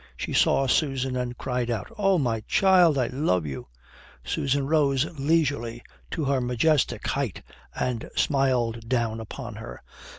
[0.17, 3.67] She saw Susan and cried out, "Oh, my child, I love you."
[4.23, 7.43] Susan rose leisurely to her majestic height
[7.75, 9.83] and smiled down upon her.